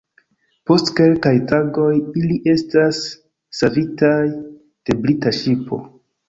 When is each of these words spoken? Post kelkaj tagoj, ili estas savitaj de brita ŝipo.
Post 0.69 0.87
kelkaj 0.99 1.33
tagoj, 1.51 1.89
ili 2.21 2.37
estas 2.53 3.03
savitaj 3.59 4.17
de 4.29 4.99
brita 5.05 5.37
ŝipo. 5.43 5.81